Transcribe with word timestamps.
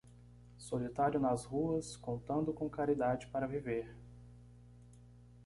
Solitário 0.57 1.19
nas 1.19 1.45
ruas, 1.45 1.95
contando 1.95 2.51
com 2.51 2.67
caridade 2.67 3.27
para 3.27 3.45
viver 3.45 3.95